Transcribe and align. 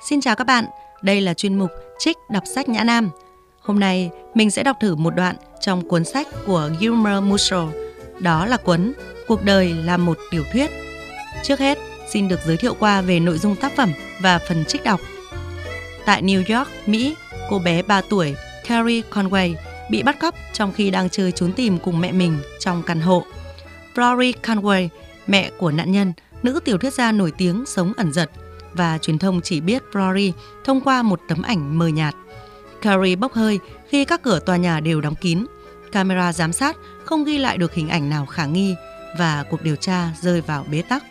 Xin 0.00 0.20
chào 0.20 0.36
các 0.36 0.44
bạn, 0.44 0.64
đây 1.02 1.20
là 1.20 1.34
chuyên 1.34 1.58
mục 1.58 1.70
Trích 1.98 2.16
đọc 2.30 2.42
sách 2.54 2.68
Nhã 2.68 2.84
Nam. 2.84 3.10
Hôm 3.60 3.80
nay 3.80 4.10
mình 4.34 4.50
sẽ 4.50 4.62
đọc 4.62 4.76
thử 4.80 4.94
một 4.94 5.14
đoạn 5.14 5.36
trong 5.60 5.88
cuốn 5.88 6.04
sách 6.04 6.28
của 6.46 6.70
Gilmer 6.80 7.22
Musso, 7.22 7.68
đó 8.18 8.46
là 8.46 8.56
cuốn 8.56 8.92
Cuộc 9.28 9.44
đời 9.44 9.74
là 9.74 9.96
một 9.96 10.18
tiểu 10.30 10.44
thuyết. 10.52 10.70
Trước 11.42 11.58
hết, 11.58 11.78
xin 12.08 12.28
được 12.28 12.40
giới 12.46 12.56
thiệu 12.56 12.74
qua 12.78 13.00
về 13.00 13.20
nội 13.20 13.38
dung 13.38 13.56
tác 13.56 13.76
phẩm 13.76 13.92
và 14.20 14.38
phần 14.38 14.64
trích 14.64 14.84
đọc. 14.84 15.00
Tại 16.06 16.22
New 16.22 16.58
York, 16.58 16.68
Mỹ, 16.86 17.16
cô 17.50 17.58
bé 17.58 17.82
3 17.82 18.00
tuổi 18.00 18.34
Carrie 18.68 19.02
Conway 19.10 19.54
bị 19.90 20.02
bắt 20.02 20.18
cóc 20.20 20.34
trong 20.52 20.72
khi 20.72 20.90
đang 20.90 21.10
chơi 21.10 21.32
trốn 21.32 21.52
tìm 21.52 21.78
cùng 21.78 22.00
mẹ 22.00 22.12
mình 22.12 22.38
trong 22.58 22.82
căn 22.82 23.00
hộ. 23.00 23.24
Rory 23.96 24.32
Conway, 24.42 24.88
mẹ 25.26 25.50
của 25.58 25.70
nạn 25.70 25.92
nhân, 25.92 26.12
nữ 26.42 26.60
tiểu 26.64 26.78
thuyết 26.78 26.94
gia 26.94 27.12
nổi 27.12 27.32
tiếng 27.38 27.64
sống 27.66 27.92
ẩn 27.96 28.12
giật 28.12 28.30
và 28.76 28.98
truyền 28.98 29.18
thông 29.18 29.40
chỉ 29.40 29.60
biết 29.60 29.82
Rory 29.94 30.32
thông 30.64 30.80
qua 30.80 31.02
một 31.02 31.20
tấm 31.28 31.42
ảnh 31.42 31.78
mờ 31.78 31.88
nhạt. 31.88 32.14
Carrie 32.82 33.16
bốc 33.16 33.32
hơi 33.32 33.60
khi 33.88 34.04
các 34.04 34.22
cửa 34.22 34.38
tòa 34.38 34.56
nhà 34.56 34.80
đều 34.80 35.00
đóng 35.00 35.14
kín. 35.14 35.46
Camera 35.92 36.32
giám 36.32 36.52
sát 36.52 36.76
không 37.04 37.24
ghi 37.24 37.38
lại 37.38 37.58
được 37.58 37.74
hình 37.74 37.88
ảnh 37.88 38.10
nào 38.10 38.26
khả 38.26 38.46
nghi 38.46 38.74
và 39.18 39.44
cuộc 39.50 39.62
điều 39.62 39.76
tra 39.76 40.08
rơi 40.20 40.40
vào 40.40 40.66
bế 40.70 40.82
tắc. 40.82 41.04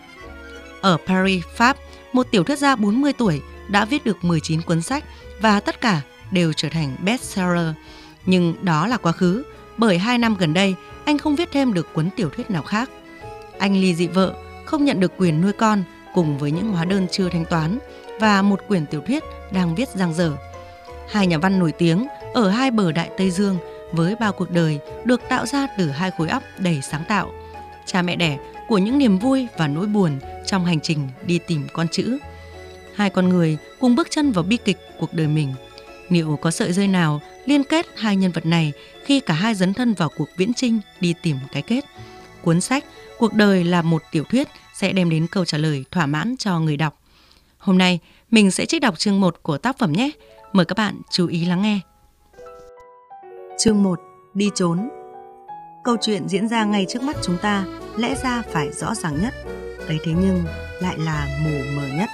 Ở 0.82 0.98
Paris, 1.08 1.44
Pháp, 1.56 1.78
một 2.14 2.28
tiểu 2.32 2.44
thuyết 2.44 2.60
gia 2.60 2.76
40 2.76 3.14
tuổi 3.14 3.42
đã 3.70 3.86
viết 3.86 4.06
được 4.06 4.18
19 4.24 4.62
cuốn 4.62 4.82
sách 4.82 5.04
và 5.42 5.60
tất 5.60 5.82
cả 5.82 6.02
đều 6.32 6.54
trở 6.54 6.70
thành 6.70 6.96
bestseller. 7.04 7.74
Nhưng 8.26 8.56
đó 8.62 8.88
là 8.88 8.98
quá 8.98 9.12
khứ, 9.12 9.44
bởi 9.78 9.98
hai 9.98 10.18
năm 10.18 10.36
gần 10.40 10.54
đây 10.54 10.76
anh 11.06 11.18
không 11.18 11.36
viết 11.36 11.50
thêm 11.52 11.74
được 11.74 11.94
cuốn 11.94 12.10
tiểu 12.16 12.30
thuyết 12.30 12.52
nào 12.52 12.64
khác. 12.64 12.90
Anh 13.60 13.82
ly 13.82 13.96
dị 13.96 14.08
vợ, 14.08 14.34
không 14.66 14.86
nhận 14.86 15.00
được 15.00 15.12
quyền 15.18 15.42
nuôi 15.42 15.52
con 15.52 15.84
cùng 16.16 16.38
với 16.38 16.52
những 16.52 16.72
hóa 16.72 16.86
đơn 16.86 17.08
chưa 17.12 17.30
thanh 17.30 17.46
toán 17.46 17.80
và 18.20 18.42
một 18.42 18.68
quyển 18.68 18.86
tiểu 18.86 19.02
thuyết 19.02 19.24
đang 19.52 19.76
viết 19.76 19.90
giang 19.90 20.14
dở. 20.14 20.32
Hai 21.10 21.28
nhà 21.28 21.38
văn 21.38 21.60
nổi 21.60 21.72
tiếng 21.72 22.08
ở 22.34 22.50
hai 22.50 22.72
bờ 22.72 22.92
Đại 22.92 23.10
Tây 23.18 23.32
Dương 23.32 23.58
với 23.92 24.16
bao 24.16 24.34
cuộc 24.34 24.52
đời 24.52 24.80
được 25.06 25.22
tạo 25.30 25.46
ra 25.46 25.68
từ 25.78 25.90
hai 25.90 26.12
khối 26.12 26.30
óc 26.30 26.44
đầy 26.58 26.82
sáng 26.82 27.04
tạo. 27.08 27.32
Cha 27.86 28.02
mẹ 28.02 28.16
đẻ 28.16 28.38
của 28.68 28.78
những 28.78 28.98
niềm 28.98 29.20
vui 29.20 29.48
và 29.58 29.68
nỗi 29.68 29.88
buồn 29.88 30.20
trong 30.46 30.66
hành 30.66 30.80
trình 30.80 31.10
đi 31.26 31.40
tìm 31.48 31.68
con 31.74 31.88
chữ. 31.88 32.18
Hai 32.96 33.10
con 33.10 33.30
người 33.30 33.58
cùng 33.80 33.96
bước 33.96 34.08
chân 34.12 34.32
vào 34.32 34.44
bi 34.44 34.58
kịch 34.58 34.78
cuộc 35.00 35.14
đời 35.14 35.28
mình. 35.28 35.54
Liệu 36.10 36.40
có 36.42 36.52
sợi 36.52 36.74
dây 36.74 36.88
nào 36.88 37.22
liên 37.46 37.64
kết 37.64 37.86
hai 37.98 38.16
nhân 38.16 38.32
vật 38.32 38.46
này 38.46 38.74
khi 39.06 39.20
cả 39.20 39.34
hai 39.34 39.56
dấn 39.56 39.74
thân 39.74 39.94
vào 39.94 40.10
cuộc 40.18 40.30
viễn 40.38 40.54
trinh 40.54 40.80
đi 41.00 41.14
tìm 41.22 41.38
cái 41.52 41.62
kết? 41.62 41.86
Cuốn 42.42 42.62
sách 42.62 42.86
Cuộc 43.18 43.34
đời 43.34 43.64
là 43.64 43.82
một 43.82 44.04
tiểu 44.12 44.24
thuyết 44.24 44.48
sẽ 44.76 44.94
đem 44.94 45.10
đến 45.10 45.28
câu 45.28 45.46
trả 45.46 45.58
lời 45.58 45.86
thỏa 45.92 46.06
mãn 46.06 46.36
cho 46.38 46.60
người 46.60 46.78
đọc. 46.78 47.00
Hôm 47.58 47.78
nay, 47.78 48.00
mình 48.32 48.52
sẽ 48.52 48.66
trích 48.66 48.82
đọc 48.82 49.00
chương 49.00 49.22
1 49.22 49.44
của 49.44 49.58
tác 49.58 49.80
phẩm 49.80 49.92
nhé. 49.92 50.12
Mời 50.54 50.66
các 50.66 50.78
bạn 50.78 51.02
chú 51.12 51.28
ý 51.28 51.46
lắng 51.46 51.62
nghe. 51.62 51.80
Chương 53.58 53.84
1. 53.84 54.00
Đi 54.34 54.50
trốn 54.56 54.90
Câu 55.84 55.96
chuyện 56.02 56.28
diễn 56.28 56.48
ra 56.48 56.66
ngay 56.66 56.86
trước 56.90 57.04
mắt 57.04 57.16
chúng 57.24 57.38
ta 57.42 57.66
lẽ 57.98 58.16
ra 58.24 58.44
phải 58.52 58.72
rõ 58.72 58.96
ràng 58.96 59.22
nhất, 59.22 59.34
ấy 59.88 59.98
thế 60.06 60.12
nhưng 60.22 60.44
lại 60.82 60.98
là 60.98 61.28
mù 61.44 61.58
mờ 61.76 61.88
nhất. 61.88 62.10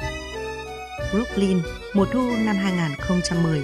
Brooklyn, 1.14 1.62
mùa 1.94 2.06
thu 2.06 2.32
năm 2.46 2.56
2010 2.56 3.62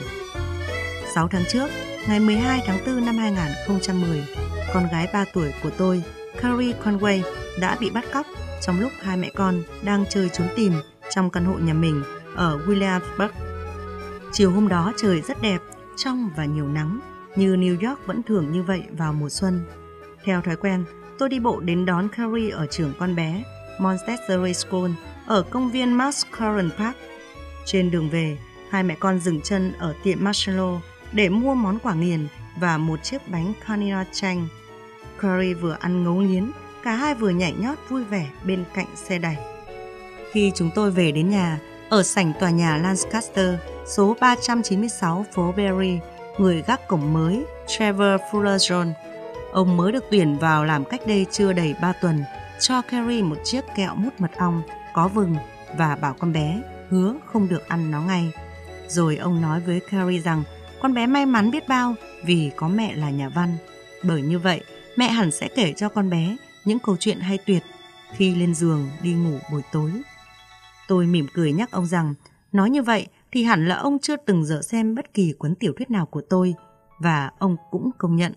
6 1.16 1.28
tháng 1.28 1.44
trước, 1.50 1.70
ngày 2.08 2.20
12 2.20 2.62
tháng 2.66 2.80
4 2.86 3.06
năm 3.06 3.18
2010, 3.18 4.24
con 4.74 4.88
gái 4.92 5.08
3 5.14 5.26
tuổi 5.34 5.52
của 5.64 5.70
tôi, 5.70 6.04
Carrie 6.42 6.74
Conway, 6.84 7.22
đã 7.60 7.78
bị 7.80 7.90
bắt 7.90 8.06
cóc 8.14 8.26
trong 8.62 8.80
lúc 8.80 8.92
hai 9.02 9.18
mẹ 9.18 9.30
con 9.36 9.64
đang 9.84 10.06
chơi 10.10 10.30
trốn 10.30 10.48
tìm 10.56 10.74
trong 11.10 11.30
căn 11.30 11.46
hộ 11.46 11.54
nhà 11.54 11.74
mình 11.74 12.04
ở 12.36 12.60
Williamsburg. 12.68 13.30
Chiều 14.32 14.52
hôm 14.52 14.68
đó 14.68 14.94
trời 14.98 15.22
rất 15.22 15.42
đẹp, 15.42 15.58
trong 15.96 16.30
và 16.38 16.46
nhiều 16.46 16.68
nắng, 16.68 17.00
như 17.36 17.56
New 17.56 17.90
York 17.90 18.08
vẫn 18.08 18.24
thường 18.24 18.52
như 18.52 18.64
vậy 18.64 18.84
vào 18.92 19.14
mùa 19.14 19.30
xuân. 19.30 19.66
Theo 20.24 20.42
thói 20.42 20.56
quen, 20.56 20.86
tôi 21.20 21.30
đi 21.30 21.40
bộ 21.40 21.60
đến 21.60 21.86
đón 21.86 22.10
Carrie 22.10 22.50
ở 22.50 22.68
trường 22.68 22.94
con 23.00 23.16
bé 23.16 23.44
Montessori 23.80 24.54
School 24.54 24.92
ở 25.26 25.42
công 25.42 25.72
viên 25.72 25.94
Mascaron 25.94 26.70
Park. 26.78 26.96
Trên 27.66 27.92
đường 27.92 28.10
về, 28.10 28.38
hai 28.70 28.84
mẹ 28.84 28.96
con 29.00 29.20
dừng 29.20 29.42
chân 29.42 29.74
ở 29.80 29.94
tiệm 30.04 30.24
Marshmallow 30.24 30.80
để 31.12 31.30
mua 31.30 31.54
món 31.54 31.80
quả 31.80 31.94
nghiền 31.94 32.28
và 32.60 32.78
một 32.78 33.04
chiếc 33.04 33.30
bánh 33.32 33.54
Canina 33.68 34.06
chanh. 34.12 34.48
Carrie 35.22 35.54
vừa 35.54 35.78
ăn 35.80 36.04
ngấu 36.04 36.14
nghiến, 36.14 36.52
cả 36.84 36.92
hai 36.92 37.16
vừa 37.16 37.30
nhảy 37.30 37.54
nhót 37.60 37.78
vui 37.90 38.04
vẻ 38.04 38.28
bên 38.44 38.64
cạnh 38.74 38.88
xe 38.96 39.20
đẩy. 39.20 39.36
Khi 40.32 40.52
chúng 40.56 40.70
tôi 40.76 40.92
về 40.92 41.12
đến 41.12 41.30
nhà, 41.30 41.60
ở 41.90 42.04
sảnh 42.04 42.34
tòa 42.40 42.50
nhà 42.50 42.78
Lancaster, 42.78 43.56
số 43.86 44.16
396 44.22 45.26
phố 45.34 45.54
Berry, 45.58 46.00
người 46.38 46.64
gác 46.68 46.88
cổng 46.88 47.14
mới, 47.14 47.46
Trevor 47.68 48.22
Fullerton, 48.32 48.92
ông 49.52 49.78
mới 49.78 49.92
được 49.92 50.04
tuyển 50.12 50.38
vào 50.38 50.66
làm 50.66 50.86
cách 50.86 51.02
đây 51.08 51.26
chưa 51.32 51.54
đầy 51.54 51.76
3 51.82 51.94
tuần, 51.94 52.24
cho 52.60 52.82
Carrie 52.82 53.22
một 53.22 53.38
chiếc 53.44 53.62
kẹo 53.76 53.96
mút 53.96 54.14
mật 54.18 54.32
ong 54.38 54.62
có 54.94 55.08
vừng 55.08 55.36
và 55.78 55.96
bảo 55.96 56.16
con 56.20 56.34
bé 56.34 56.62
hứa 56.90 57.16
không 57.26 57.48
được 57.50 57.68
ăn 57.68 57.92
nó 57.92 58.02
ngay. 58.02 58.32
Rồi 58.88 59.18
ông 59.18 59.42
nói 59.42 59.60
với 59.66 59.82
Carrie 59.92 60.22
rằng 60.22 60.44
con 60.82 60.94
bé 60.94 61.08
may 61.08 61.26
mắn 61.26 61.52
biết 61.52 61.68
bao 61.68 61.96
vì 62.24 62.52
có 62.56 62.68
mẹ 62.68 62.96
là 62.96 63.10
nhà 63.10 63.30
văn. 63.30 63.58
Bởi 64.04 64.22
như 64.22 64.40
vậy, 64.40 64.62
mẹ 64.98 65.08
hẳn 65.08 65.32
sẽ 65.32 65.48
kể 65.56 65.74
cho 65.78 65.90
con 65.90 66.10
bé 66.10 66.38
những 66.66 66.80
câu 66.80 66.98
chuyện 67.00 67.20
hay 67.20 67.38
tuyệt 67.38 67.64
khi 68.16 68.36
lên 68.36 68.56
giường 68.56 68.90
đi 69.02 69.14
ngủ 69.14 69.40
buổi 69.52 69.62
tối. 69.72 69.92
Tôi 70.88 71.06
mỉm 71.06 71.28
cười 71.34 71.54
nhắc 71.54 71.72
ông 71.72 71.86
rằng, 71.86 72.14
nói 72.52 72.70
như 72.70 72.84
vậy 72.84 73.08
thì 73.32 73.44
hẳn 73.44 73.68
là 73.68 73.76
ông 73.76 74.00
chưa 74.00 74.16
từng 74.16 74.46
dở 74.46 74.62
xem 74.62 74.96
bất 74.96 75.14
kỳ 75.14 75.34
cuốn 75.38 75.56
tiểu 75.56 75.74
thuyết 75.78 75.92
nào 75.92 76.06
của 76.06 76.22
tôi 76.30 76.56
và 77.00 77.32
ông 77.40 77.58
cũng 77.72 77.92
công 77.98 78.16
nhận. 78.16 78.34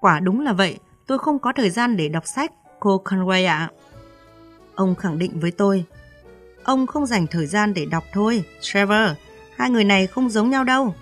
Quả 0.00 0.20
đúng 0.20 0.40
là 0.40 0.52
vậy, 0.52 0.78
tôi 1.06 1.18
không 1.18 1.38
có 1.38 1.52
thời 1.56 1.70
gian 1.70 1.96
để 1.96 2.08
đọc 2.08 2.26
sách, 2.26 2.52
cô 2.80 3.02
Conway 3.04 3.48
ạ. 3.48 3.70
Ông 4.74 4.94
khẳng 4.94 5.18
định 5.18 5.40
với 5.40 5.50
tôi, 5.50 5.84
ông 6.64 6.86
không 6.86 7.06
dành 7.06 7.26
thời 7.26 7.46
gian 7.46 7.74
để 7.74 7.86
đọc 7.86 8.04
thôi, 8.12 8.44
Trevor, 8.60 9.10
hai 9.56 9.70
người 9.70 9.84
này 9.84 10.06
không 10.06 10.30
giống 10.30 10.50
nhau 10.50 10.64
đâu. 10.64 10.94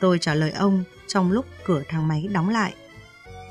Tôi 0.00 0.18
trả 0.18 0.34
lời 0.34 0.50
ông 0.50 0.84
trong 1.06 1.32
lúc 1.32 1.46
cửa 1.64 1.82
thang 1.88 2.08
máy 2.08 2.28
đóng 2.32 2.48
lại. 2.48 2.74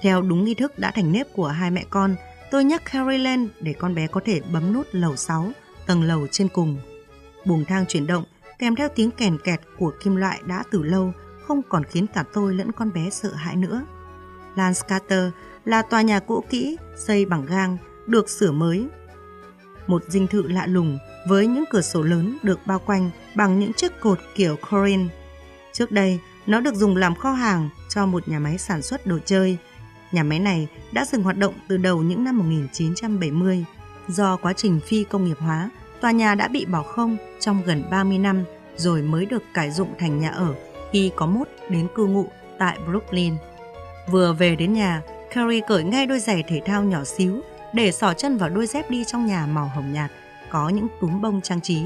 Theo 0.05 0.21
đúng 0.21 0.45
nghi 0.45 0.53
thức 0.53 0.79
đã 0.79 0.91
thành 0.91 1.11
nếp 1.11 1.33
của 1.33 1.47
hai 1.47 1.71
mẹ 1.71 1.85
con, 1.89 2.15
tôi 2.51 2.63
nhắc 2.63 2.81
Carrie 2.85 3.17
lên 3.17 3.49
để 3.59 3.73
con 3.73 3.95
bé 3.95 4.07
có 4.07 4.21
thể 4.25 4.41
bấm 4.53 4.73
nút 4.73 4.87
lầu 4.91 5.15
6, 5.15 5.51
tầng 5.85 6.03
lầu 6.03 6.27
trên 6.31 6.47
cùng. 6.47 6.77
Buồng 7.45 7.65
thang 7.65 7.85
chuyển 7.87 8.07
động, 8.07 8.23
kèm 8.59 8.75
theo 8.75 8.89
tiếng 8.95 9.11
kèn 9.11 9.37
kẹt 9.37 9.59
của 9.79 9.91
kim 10.03 10.15
loại 10.15 10.41
đã 10.45 10.63
từ 10.71 10.83
lâu, 10.83 11.13
không 11.47 11.61
còn 11.69 11.83
khiến 11.83 12.07
cả 12.07 12.23
tôi 12.33 12.53
lẫn 12.53 12.71
con 12.71 12.93
bé 12.93 13.09
sợ 13.09 13.33
hãi 13.33 13.55
nữa. 13.55 13.81
Lanskater 14.55 15.29
là 15.65 15.81
tòa 15.81 16.01
nhà 16.01 16.19
cũ 16.19 16.43
kỹ, 16.49 16.77
xây 16.97 17.25
bằng 17.25 17.45
gang, 17.45 17.77
được 18.07 18.29
sửa 18.29 18.51
mới. 18.51 18.87
Một 19.87 20.03
dinh 20.07 20.27
thự 20.27 20.47
lạ 20.47 20.65
lùng 20.67 20.97
với 21.27 21.47
những 21.47 21.65
cửa 21.69 21.81
sổ 21.81 22.01
lớn 22.01 22.37
được 22.43 22.59
bao 22.65 22.79
quanh 22.79 23.09
bằng 23.35 23.59
những 23.59 23.73
chiếc 23.73 23.99
cột 23.99 24.19
kiểu 24.35 24.55
Corin. 24.69 25.07
Trước 25.73 25.91
đây, 25.91 26.19
nó 26.47 26.59
được 26.59 26.75
dùng 26.75 26.95
làm 26.95 27.15
kho 27.15 27.31
hàng 27.31 27.69
cho 27.89 28.05
một 28.05 28.27
nhà 28.27 28.39
máy 28.39 28.57
sản 28.57 28.81
xuất 28.81 29.07
đồ 29.07 29.19
chơi. 29.25 29.57
Nhà 30.11 30.23
máy 30.23 30.39
này 30.39 30.67
đã 30.91 31.05
dừng 31.05 31.23
hoạt 31.23 31.37
động 31.37 31.53
từ 31.67 31.77
đầu 31.77 32.01
những 32.01 32.23
năm 32.23 32.37
1970. 32.37 33.65
Do 34.07 34.35
quá 34.35 34.53
trình 34.53 34.79
phi 34.87 35.03
công 35.03 35.25
nghiệp 35.25 35.37
hóa, 35.39 35.69
tòa 36.01 36.11
nhà 36.11 36.35
đã 36.35 36.47
bị 36.47 36.65
bỏ 36.65 36.83
không 36.83 37.17
trong 37.39 37.61
gần 37.65 37.83
30 37.91 38.17
năm 38.17 38.43
rồi 38.77 39.01
mới 39.01 39.25
được 39.25 39.43
cải 39.53 39.71
dụng 39.71 39.89
thành 39.99 40.19
nhà 40.19 40.29
ở 40.29 40.55
khi 40.91 41.11
có 41.15 41.25
mốt 41.25 41.47
đến 41.69 41.87
cư 41.95 42.05
ngụ 42.05 42.27
tại 42.59 42.77
Brooklyn. 42.87 43.33
Vừa 44.11 44.33
về 44.33 44.55
đến 44.55 44.73
nhà, 44.73 45.01
Carrie 45.33 45.61
cởi 45.67 45.83
ngay 45.83 46.05
đôi 46.05 46.19
giày 46.19 46.43
thể 46.47 46.61
thao 46.65 46.83
nhỏ 46.83 47.03
xíu 47.03 47.41
để 47.73 47.91
sỏ 47.91 48.13
chân 48.13 48.37
vào 48.37 48.49
đôi 48.49 48.67
dép 48.67 48.89
đi 48.89 49.03
trong 49.07 49.25
nhà 49.25 49.45
màu 49.45 49.71
hồng 49.75 49.93
nhạt, 49.93 50.11
có 50.49 50.69
những 50.69 50.87
túm 51.01 51.21
bông 51.21 51.41
trang 51.41 51.61
trí. 51.61 51.81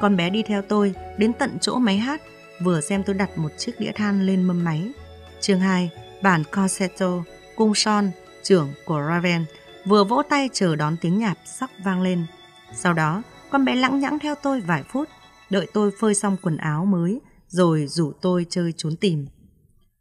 Con 0.00 0.16
bé 0.16 0.30
đi 0.30 0.42
theo 0.42 0.62
tôi 0.62 0.94
đến 1.18 1.32
tận 1.32 1.58
chỗ 1.60 1.78
máy 1.78 1.98
hát 1.98 2.22
vừa 2.62 2.80
xem 2.80 3.02
tôi 3.02 3.14
đặt 3.14 3.38
một 3.38 3.50
chiếc 3.58 3.80
đĩa 3.80 3.92
than 3.94 4.26
lên 4.26 4.42
mâm 4.42 4.64
máy. 4.64 4.92
Chương 5.40 5.60
2, 5.60 5.90
bản 6.24 6.42
concerto, 6.50 7.24
cung 7.56 7.74
son, 7.74 8.10
trưởng 8.42 8.72
của 8.84 9.02
Raven, 9.08 9.44
vừa 9.86 10.04
vỗ 10.04 10.22
tay 10.28 10.48
chờ 10.52 10.76
đón 10.76 10.96
tiếng 11.00 11.18
nhạc 11.18 11.38
sắc 11.44 11.70
vang 11.84 12.02
lên. 12.02 12.26
Sau 12.74 12.92
đó, 12.92 13.22
con 13.50 13.64
bé 13.64 13.74
lẳng 13.74 14.00
nhãng 14.00 14.18
theo 14.18 14.34
tôi 14.42 14.60
vài 14.60 14.82
phút, 14.82 15.08
đợi 15.50 15.66
tôi 15.72 15.90
phơi 16.00 16.14
xong 16.14 16.36
quần 16.42 16.56
áo 16.56 16.84
mới, 16.84 17.20
rồi 17.48 17.86
rủ 17.86 18.12
tôi 18.20 18.46
chơi 18.50 18.72
trốn 18.76 18.96
tìm. 18.96 19.26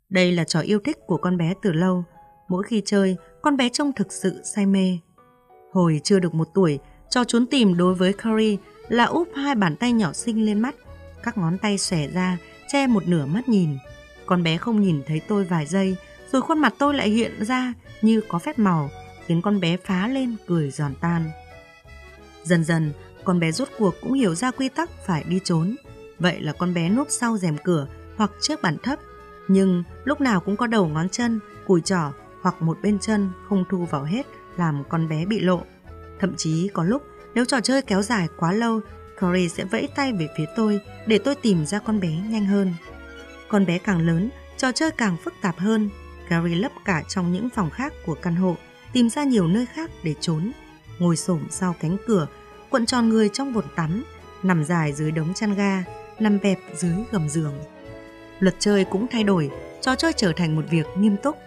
Đây 0.10 0.32
là 0.32 0.44
trò 0.44 0.60
yêu 0.60 0.80
thích 0.86 0.98
của 1.08 1.18
con 1.18 1.38
bé 1.38 1.54
từ 1.62 1.72
lâu. 1.72 2.04
Mỗi 2.48 2.64
khi 2.64 2.82
chơi, 2.86 3.18
con 3.42 3.58
bé 3.58 3.70
trông 3.70 3.94
thực 3.94 4.14
sự 4.14 4.42
say 4.56 4.66
mê. 4.66 5.00
Hồi 5.72 6.02
chưa 6.04 6.20
được 6.20 6.34
một 6.34 6.48
tuổi, 6.54 6.80
trò 7.10 7.24
trốn 7.24 7.46
tìm 7.46 7.78
đối 7.78 7.96
với 7.96 8.14
Curry 8.14 8.58
là 8.88 9.06
úp 9.06 9.28
hai 9.36 9.56
bàn 9.56 9.76
tay 9.76 9.92
nhỏ 9.92 10.14
xinh 10.14 10.46
lên 10.46 10.60
mắt 10.60 10.76
các 11.24 11.38
ngón 11.38 11.58
tay 11.58 11.78
xòe 11.78 12.08
ra, 12.08 12.38
che 12.68 12.88
một 12.88 13.08
nửa 13.08 13.26
mắt 13.26 13.50
nhìn. 13.50 13.78
Con 14.26 14.44
bé 14.44 14.58
không 14.58 14.82
nhìn 14.82 15.02
thấy 15.08 15.22
tôi 15.28 15.44
vài 15.44 15.66
giây, 15.66 15.96
rồi 16.34 16.42
khuôn 16.42 16.60
mặt 16.60 16.74
tôi 16.78 16.94
lại 16.94 17.10
hiện 17.10 17.46
ra 17.46 17.74
như 18.02 18.22
có 18.28 18.40
phép 18.40 18.60
màu, 18.60 18.90
khiến 19.26 19.42
con 19.42 19.60
bé 19.60 19.78
phá 19.78 20.08
lên 20.08 20.36
cười 20.48 20.72
giòn 20.72 20.94
tan. 21.02 21.32
Dần 22.44 22.64
dần, 22.64 22.92
con 23.24 23.40
bé 23.40 23.52
rốt 23.52 23.68
cuộc 23.80 23.96
cũng 24.02 24.14
hiểu 24.14 24.36
ra 24.36 24.52
quy 24.52 24.70
tắc 24.70 24.90
phải 25.06 25.24
đi 25.28 25.40
trốn. 25.44 25.76
Vậy 26.20 26.42
là 26.42 26.54
con 26.54 26.74
bé 26.74 26.90
núp 26.90 27.08
sau 27.10 27.38
rèm 27.38 27.58
cửa 27.64 27.88
hoặc 28.18 28.32
trước 28.42 28.62
bàn 28.62 28.78
thấp, 28.84 29.00
nhưng 29.48 29.84
lúc 30.04 30.22
nào 30.22 30.40
cũng 30.40 30.58
có 30.58 30.68
đầu 30.68 30.88
ngón 30.88 31.10
chân, 31.10 31.40
cùi 31.68 31.82
trỏ 31.82 32.12
hoặc 32.42 32.62
một 32.62 32.78
bên 32.82 33.00
chân 33.00 33.30
không 33.50 33.64
thu 33.70 33.86
vào 33.86 34.04
hết 34.04 34.26
làm 34.58 34.84
con 34.90 35.10
bé 35.10 35.26
bị 35.26 35.40
lộ. 35.40 35.62
Thậm 36.20 36.36
chí 36.36 36.70
có 36.74 36.84
lúc 36.84 37.04
nếu 37.34 37.46
trò 37.46 37.62
chơi 37.62 37.82
kéo 37.82 38.02
dài 38.02 38.28
quá 38.38 38.52
lâu, 38.52 38.80
Corey 39.22 39.50
sẽ 39.50 39.64
vẫy 39.64 39.90
tay 39.96 40.14
về 40.14 40.28
phía 40.38 40.46
tôi 40.56 40.80
để 41.08 41.18
tôi 41.18 41.36
tìm 41.36 41.66
ra 41.66 41.80
con 41.80 42.00
bé 42.00 42.10
nhanh 42.30 42.46
hơn. 42.46 42.74
Con 43.48 43.66
bé 43.66 43.78
càng 43.78 44.08
lớn, 44.08 44.30
trò 44.58 44.72
chơi 44.72 44.92
càng 44.92 45.18
phức 45.24 45.34
tạp 45.42 45.60
hơn. 45.60 45.90
Gary 46.30 46.56
lấp 46.56 46.72
cả 46.86 47.04
trong 47.08 47.34
những 47.34 47.50
phòng 47.50 47.70
khác 47.70 47.94
của 48.06 48.16
căn 48.22 48.36
hộ, 48.36 48.56
tìm 48.94 49.10
ra 49.10 49.24
nhiều 49.24 49.48
nơi 49.48 49.66
khác 49.66 49.92
để 50.04 50.16
trốn. 50.20 50.52
Ngồi 51.00 51.16
xổm 51.18 51.48
sau 51.50 51.76
cánh 51.80 51.98
cửa, 52.08 52.28
cuộn 52.70 52.86
tròn 52.86 53.10
người 53.10 53.30
trong 53.30 53.54
bồn 53.54 53.66
tắm, 53.76 54.04
nằm 54.44 54.64
dài 54.64 54.94
dưới 54.94 55.12
đống 55.12 55.34
chăn 55.34 55.56
ga, 55.56 55.84
nằm 56.20 56.40
bẹp 56.44 56.60
dưới 56.76 56.96
gầm 57.12 57.30
giường. 57.30 57.54
Luật 58.40 58.56
chơi 58.60 58.86
cũng 58.86 59.08
thay 59.12 59.24
đổi, 59.24 59.50
trò 59.82 59.96
chơi 59.96 60.14
trở 60.14 60.34
thành 60.34 60.56
một 60.56 60.66
việc 60.70 60.86
nghiêm 60.98 61.18
túc. 61.18 61.38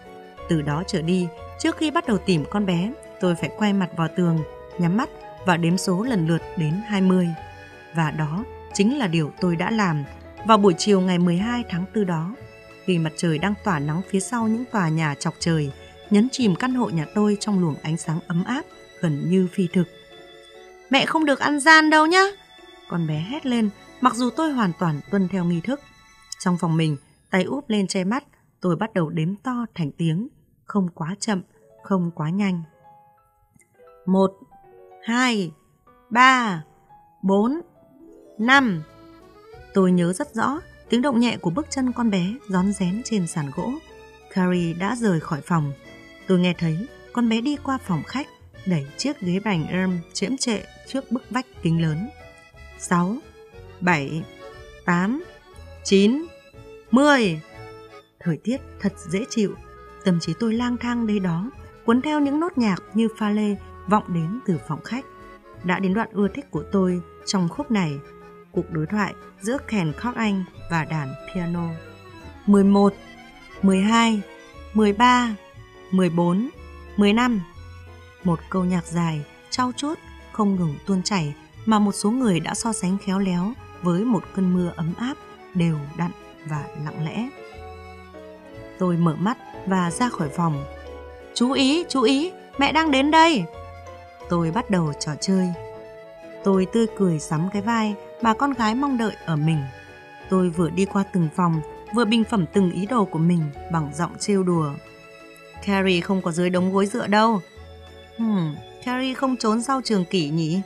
Từ 0.49 0.63
đó 0.63 0.83
trở 0.87 1.03
đi, 1.03 1.29
trước 1.59 1.77
khi 1.77 1.91
bắt 1.91 2.07
đầu 2.07 2.19
tìm 2.19 2.45
con 2.51 2.67
bé, 2.67 2.93
tôi 3.21 3.35
phải 3.35 3.51
quay 3.59 3.73
mặt 3.73 3.89
vào 3.97 4.09
tường, 4.17 4.39
nhắm 4.79 4.97
mắt 4.97 5.09
và 5.47 5.57
đếm 5.57 5.79
số 5.79 6.03
lần 6.03 6.27
lượt 6.27 6.43
đến 6.57 6.81
20. 6.87 7.29
Và 7.95 8.11
đó 8.11 8.45
chính 8.75 8.99
là 8.99 9.07
điều 9.07 9.33
tôi 9.41 9.57
đã 9.57 9.71
làm 9.71 10.05
vào 10.47 10.59
buổi 10.59 10.75
chiều 10.79 11.01
ngày 11.01 11.19
12 11.19 11.65
tháng 11.69 11.85
4 11.95 12.07
đó. 12.07 12.35
Khi 12.87 12.99
mặt 12.99 13.13
trời 13.17 13.39
đang 13.39 13.55
tỏa 13.65 13.79
nắng 13.79 14.03
phía 14.09 14.21
sau 14.21 14.49
những 14.49 14.65
tòa 14.73 14.89
nhà 14.89 15.15
chọc 15.15 15.35
trời, 15.39 15.73
nhấn 16.11 16.29
chìm 16.33 16.55
căn 16.57 16.75
hộ 16.75 16.89
nhà 16.89 17.07
tôi 17.15 17.37
trong 17.41 17.61
luồng 17.61 17.75
ánh 17.83 17.97
sáng 17.97 18.21
ấm 18.27 18.45
áp, 18.45 18.63
gần 19.01 19.31
như 19.31 19.49
phi 19.53 19.69
thực. 19.73 19.85
Mẹ 20.91 21.07
không 21.07 21.25
được 21.25 21.39
ăn 21.39 21.61
gian 21.61 21.91
đâu 21.91 22.07
nhá! 22.07 22.25
Con 22.89 23.07
bé 23.07 23.27
hét 23.31 23.47
lên, 23.47 23.71
mặc 24.01 24.15
dù 24.15 24.31
tôi 24.31 24.53
hoàn 24.53 24.73
toàn 24.79 25.01
tuân 25.11 25.29
theo 25.29 25.45
nghi 25.45 25.61
thức. 25.61 25.81
Trong 26.39 26.59
phòng 26.59 26.77
mình, 26.77 26.97
tay 27.31 27.43
úp 27.45 27.71
lên 27.71 27.87
che 27.87 28.05
mắt, 28.05 28.25
tôi 28.61 28.77
bắt 28.77 28.95
đầu 28.95 29.11
đếm 29.11 29.37
to 29.37 29.67
thành 29.75 29.91
tiếng, 29.93 30.29
không 30.65 30.89
quá 30.95 31.15
chậm, 31.21 31.43
không 31.83 32.11
quá 32.15 32.31
nhanh. 32.31 32.63
Một, 34.07 34.33
hai, 35.03 35.53
ba, 36.11 36.65
bốn, 37.23 37.61
năm. 38.39 38.83
Tôi 39.75 39.93
nhớ 39.93 40.13
rất 40.13 40.35
rõ 40.35 40.61
tiếng 40.89 41.03
động 41.03 41.21
nhẹ 41.21 41.37
của 41.37 41.51
bước 41.51 41.67
chân 41.71 41.93
con 41.93 42.11
bé 42.11 42.35
rón 42.49 42.73
rén 42.73 43.03
trên 43.05 43.27
sàn 43.27 43.51
gỗ. 43.57 43.73
Carrie 44.35 44.73
đã 44.73 44.97
rời 44.97 45.21
khỏi 45.21 45.41
phòng. 45.41 45.73
Tôi 46.27 46.39
nghe 46.39 46.55
thấy 46.59 46.87
con 47.13 47.29
bé 47.29 47.41
đi 47.41 47.57
qua 47.63 47.79
phòng 47.79 48.03
khách, 48.07 48.27
đẩy 48.67 48.87
chiếc 48.97 49.21
ghế 49.21 49.41
bành 49.45 49.67
erm 49.67 49.99
chiếm 50.13 50.37
trệ 50.37 50.59
trước 50.87 51.11
bức 51.11 51.23
vách 51.31 51.47
kính 51.63 51.83
lớn. 51.83 52.09
6, 52.79 53.17
7, 53.81 54.23
8, 54.85 55.25
9, 55.85 56.27
10. 56.91 57.41
Thời 58.21 58.37
tiết 58.37 58.61
thật 58.81 58.93
dễ 59.09 59.25
chịu, 59.31 59.55
tâm 60.05 60.21
trí 60.21 60.35
tôi 60.41 60.55
lang 60.55 60.77
thang 60.77 61.07
đây 61.07 61.19
đó, 61.19 61.51
cuốn 61.85 62.03
theo 62.03 62.21
những 62.21 62.41
nốt 62.41 62.59
nhạc 62.59 62.83
như 62.95 63.09
pha 63.19 63.31
lê 63.31 63.57
vọng 63.89 64.15
đến 64.15 64.41
từ 64.47 64.59
phòng 64.69 64.83
khách. 64.85 65.05
Đã 65.65 65.79
đến 65.79 65.95
đoạn 65.95 66.09
ưa 66.13 66.29
thích 66.35 66.51
của 66.51 66.65
tôi 66.73 67.01
trong 67.27 67.49
khúc 67.49 67.71
này, 67.71 67.99
cuộc 68.57 68.71
đối 68.71 68.87
thoại 68.87 69.15
giữa 69.41 69.59
kèn 69.69 69.93
khóc 69.93 70.15
anh 70.15 70.45
và 70.71 70.85
đàn 70.85 71.15
piano. 71.35 71.69
11, 72.47 72.95
12, 73.63 74.21
13, 74.75 75.35
14, 75.91 76.49
15. 76.97 77.43
Một 78.25 78.41
câu 78.51 78.65
nhạc 78.65 78.87
dài, 78.87 79.25
trao 79.51 79.73
chuốt, 79.77 79.99
không 80.33 80.57
ngừng 80.57 80.75
tuôn 80.87 81.03
chảy 81.03 81.35
mà 81.67 81.79
một 81.79 81.93
số 81.93 82.11
người 82.11 82.41
đã 82.41 82.55
so 82.55 82.73
sánh 82.73 82.99
khéo 82.99 83.19
léo 83.19 83.53
với 83.83 84.05
một 84.05 84.25
cơn 84.35 84.55
mưa 84.55 84.73
ấm 84.77 84.95
áp, 84.99 85.15
đều 85.55 85.77
đặn 85.97 86.11
và 86.47 86.65
lặng 86.85 87.05
lẽ. 87.05 87.29
Tôi 88.79 88.97
mở 88.97 89.17
mắt 89.19 89.39
và 89.67 89.91
ra 89.91 90.09
khỏi 90.09 90.29
phòng. 90.29 90.65
Chú 91.35 91.53
ý, 91.53 91.85
chú 91.89 92.03
ý, 92.03 92.33
mẹ 92.59 92.73
đang 92.73 92.91
đến 92.91 93.11
đây. 93.11 93.45
Tôi 94.29 94.51
bắt 94.51 94.71
đầu 94.71 94.93
trò 95.01 95.13
chơi. 95.21 95.66
Tôi 96.47 96.67
tươi 96.73 96.87
cười 96.97 97.19
sắm 97.19 97.49
cái 97.53 97.63
vai 97.63 97.95
mà 98.23 98.35
con 98.35 98.53
gái 98.53 98.75
mong 98.75 98.99
đợi 98.99 99.17
ở 99.25 99.37
mình. 99.37 99.59
Tôi 100.31 100.49
vừa 100.49 100.71
đi 100.71 100.85
qua 100.85 101.05
từng 101.13 101.29
phòng, 101.37 101.61
vừa 101.95 102.05
bình 102.05 102.25
phẩm 102.25 102.45
từng 102.53 102.71
ý 102.71 102.87
đồ 102.87 103.05
của 103.05 103.19
mình 103.19 103.43
bằng 103.73 103.91
giọng 103.95 104.19
trêu 104.19 104.43
đùa. 104.43 104.73
Carrie 105.67 106.01
không 106.01 106.23
có 106.23 106.33
dưới 106.33 106.51
đống 106.51 106.73
gối 106.73 106.87
dựa 106.87 107.07
đâu. 107.07 107.41
Hmm, 108.19 108.55
Carrie 108.85 109.15
không 109.15 109.37
trốn 109.37 109.63
sau 109.63 109.81
trường 109.85 110.05
kỷ 110.05 110.29
nhỉ? 110.29 110.61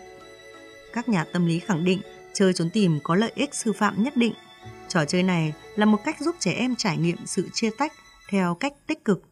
Các 0.92 1.08
nhà 1.08 1.24
tâm 1.24 1.46
lý 1.46 1.58
khẳng 1.58 1.84
định 1.84 2.00
chơi 2.32 2.52
trốn 2.52 2.70
tìm 2.70 2.98
có 3.02 3.14
lợi 3.14 3.32
ích 3.34 3.54
sư 3.54 3.72
phạm 3.72 4.02
nhất 4.02 4.16
định. 4.16 4.34
Trò 4.88 5.04
chơi 5.04 5.22
này 5.22 5.54
là 5.76 5.86
một 5.86 6.04
cách 6.04 6.20
giúp 6.20 6.36
trẻ 6.38 6.52
em 6.52 6.76
trải 6.76 6.96
nghiệm 6.96 7.26
sự 7.26 7.48
chia 7.52 7.70
tách 7.78 7.92
theo 8.30 8.54
cách 8.54 8.72
tích 8.86 9.04
cực. 9.04 9.22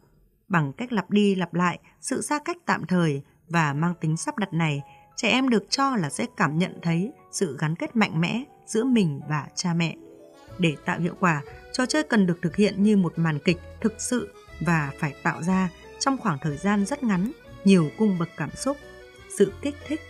Bằng 0.48 0.72
cách 0.72 0.92
lặp 0.92 1.10
đi 1.10 1.34
lặp 1.34 1.54
lại 1.54 1.78
sự 2.00 2.22
xa 2.22 2.38
cách 2.44 2.56
tạm 2.66 2.86
thời 2.86 3.22
và 3.48 3.72
mang 3.72 3.94
tính 4.00 4.16
sắp 4.16 4.38
đặt 4.38 4.52
này, 4.52 4.82
trẻ 5.18 5.28
em 5.28 5.48
được 5.48 5.70
cho 5.70 5.96
là 5.96 6.10
sẽ 6.10 6.26
cảm 6.36 6.58
nhận 6.58 6.78
thấy 6.82 7.12
sự 7.30 7.56
gắn 7.60 7.74
kết 7.74 7.96
mạnh 7.96 8.20
mẽ 8.20 8.44
giữa 8.66 8.84
mình 8.84 9.20
và 9.28 9.46
cha 9.54 9.74
mẹ. 9.74 9.96
Để 10.58 10.76
tạo 10.84 11.00
hiệu 11.00 11.14
quả, 11.20 11.42
trò 11.72 11.86
chơi 11.86 12.02
cần 12.02 12.26
được 12.26 12.38
thực 12.42 12.56
hiện 12.56 12.82
như 12.82 12.96
một 12.96 13.12
màn 13.16 13.38
kịch 13.38 13.58
thực 13.80 13.94
sự 13.98 14.34
và 14.60 14.90
phải 14.98 15.14
tạo 15.22 15.42
ra 15.42 15.68
trong 15.98 16.18
khoảng 16.18 16.38
thời 16.38 16.56
gian 16.56 16.86
rất 16.86 17.02
ngắn 17.02 17.32
nhiều 17.64 17.90
cung 17.98 18.18
bậc 18.18 18.28
cảm 18.36 18.50
xúc, 18.50 18.76
sự 19.38 19.52
kích 19.62 19.74
thích, 19.86 20.00